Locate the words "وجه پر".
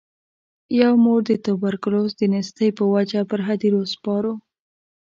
2.93-3.39